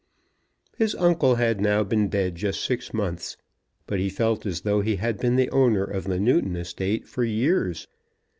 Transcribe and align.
His 0.77 0.95
uncle 0.95 1.35
had 1.35 1.61
now 1.61 1.83
been 1.83 2.09
dead 2.09 2.33
just 2.33 2.63
six 2.63 2.91
months, 2.91 3.37
but 3.85 3.99
he 3.99 4.09
felt 4.09 4.47
as 4.47 4.61
though 4.61 4.81
he 4.81 4.95
had 4.95 5.19
been 5.19 5.35
the 5.35 5.51
owner 5.51 5.83
of 5.83 6.05
the 6.05 6.19
Newton 6.19 6.55
estate 6.55 7.07
for 7.07 7.23
years. 7.23 7.87